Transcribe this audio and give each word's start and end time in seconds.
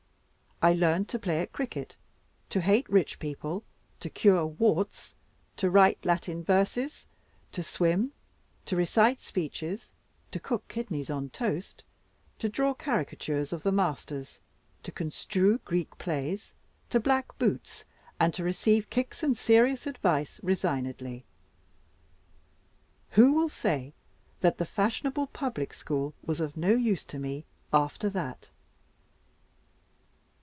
I 0.63 0.73
learned 0.73 1.09
to 1.09 1.17
play 1.17 1.39
at 1.41 1.51
cricket, 1.53 1.95
to 2.51 2.61
hate 2.61 2.87
rich 2.87 3.17
people, 3.17 3.63
to 3.99 4.11
cure 4.11 4.45
warts, 4.45 5.15
to 5.57 5.71
write 5.71 6.05
Latin 6.05 6.43
verses, 6.43 7.07
to 7.53 7.63
swim, 7.63 8.11
to 8.65 8.75
recite 8.75 9.19
speeches, 9.19 9.91
to 10.29 10.39
cook 10.39 10.67
kidneys 10.67 11.09
on 11.09 11.31
toast, 11.31 11.83
to 12.37 12.47
draw 12.47 12.75
caricatures 12.75 13.51
of 13.51 13.63
the 13.63 13.71
masters, 13.71 14.39
to 14.83 14.91
construe 14.91 15.57
Greek 15.65 15.97
plays, 15.97 16.53
to 16.91 16.99
black 16.99 17.35
boots, 17.39 17.83
and 18.19 18.31
to 18.35 18.43
receive 18.43 18.91
kicks 18.91 19.23
and 19.23 19.35
serious 19.39 19.87
advice 19.87 20.39
resignedly. 20.43 21.23
Who 23.17 23.33
will 23.33 23.49
say 23.49 23.93
that 24.41 24.59
the 24.59 24.65
fashionable 24.67 25.25
public 25.25 25.73
school 25.73 26.13
was 26.21 26.39
of 26.39 26.55
no 26.55 26.75
use 26.75 27.03
to 27.05 27.17
me 27.17 27.45
after 27.73 28.11
that? 28.11 28.51